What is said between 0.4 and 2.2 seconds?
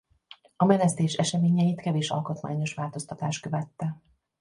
A Menesztés eseményeit kevés